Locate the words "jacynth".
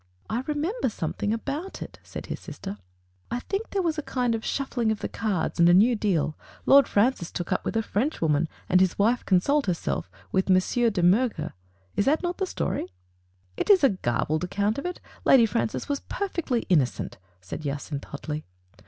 17.61-18.05